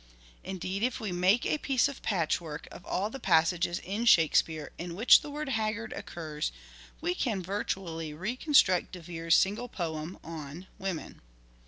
[0.43, 4.95] Indeed if we make a piece of patchwork of all the passages in Shakespeare in
[4.95, 6.51] which the word" haggard" occurs
[7.01, 11.21] we can virtually reconstruct De Vere's single poem on" Women."